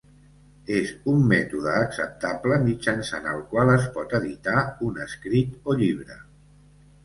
[0.77, 6.23] És un mètode acceptable mitjançant el qual es pot editar un escrit o llibre.